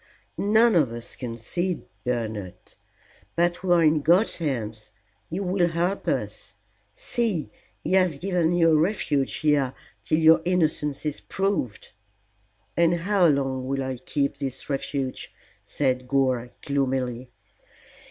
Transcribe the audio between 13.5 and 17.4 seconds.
will I keep this refuge?" said Gore, gloomily.